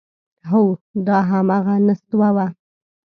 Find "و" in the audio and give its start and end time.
2.35-2.37